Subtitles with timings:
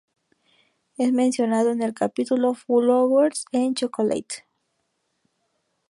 [0.97, 4.47] Es mencionado en el capítulo "Flowers and Chocolate".